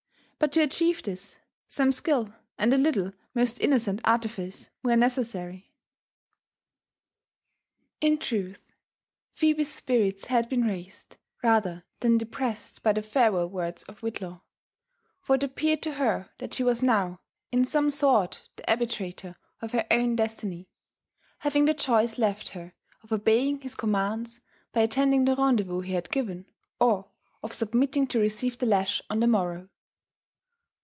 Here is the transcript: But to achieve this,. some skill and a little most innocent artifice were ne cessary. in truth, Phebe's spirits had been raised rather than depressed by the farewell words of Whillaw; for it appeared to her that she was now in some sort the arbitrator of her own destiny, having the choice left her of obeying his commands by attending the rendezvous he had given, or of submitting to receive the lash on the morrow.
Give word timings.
But 0.43 0.51
to 0.53 0.63
achieve 0.63 1.03
this,. 1.03 1.37
some 1.67 1.91
skill 1.91 2.33
and 2.57 2.73
a 2.73 2.77
little 2.77 3.11
most 3.35 3.59
innocent 3.61 4.01
artifice 4.03 4.71
were 4.81 4.95
ne 4.95 5.05
cessary. 5.05 5.65
in 8.01 8.17
truth, 8.17 8.73
Phebe's 9.35 9.71
spirits 9.71 10.25
had 10.25 10.49
been 10.49 10.63
raised 10.63 11.17
rather 11.43 11.83
than 11.99 12.17
depressed 12.17 12.81
by 12.81 12.91
the 12.91 13.03
farewell 13.03 13.49
words 13.49 13.83
of 13.83 14.01
Whillaw; 14.01 14.41
for 15.21 15.35
it 15.35 15.43
appeared 15.43 15.83
to 15.83 15.91
her 15.93 16.31
that 16.39 16.55
she 16.55 16.63
was 16.63 16.81
now 16.81 17.21
in 17.51 17.63
some 17.63 17.91
sort 17.91 18.49
the 18.55 18.67
arbitrator 18.67 19.35
of 19.61 19.73
her 19.73 19.85
own 19.91 20.15
destiny, 20.15 20.71
having 21.37 21.65
the 21.65 21.73
choice 21.75 22.17
left 22.17 22.49
her 22.49 22.73
of 23.03 23.13
obeying 23.13 23.61
his 23.61 23.75
commands 23.75 24.39
by 24.73 24.81
attending 24.81 25.25
the 25.25 25.35
rendezvous 25.35 25.81
he 25.81 25.93
had 25.93 26.09
given, 26.09 26.47
or 26.79 27.11
of 27.43 27.53
submitting 27.53 28.07
to 28.07 28.17
receive 28.19 28.57
the 28.57 28.65
lash 28.65 29.03
on 29.07 29.19
the 29.19 29.27
morrow. 29.27 29.69